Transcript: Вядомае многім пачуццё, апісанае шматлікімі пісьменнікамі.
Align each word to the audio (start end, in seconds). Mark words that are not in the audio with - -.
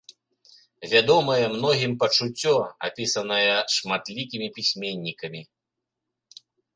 Вядомае 0.93 1.45
многім 1.55 1.91
пачуццё, 2.03 2.53
апісанае 2.87 3.53
шматлікімі 3.75 4.47
пісьменнікамі. 4.57 5.41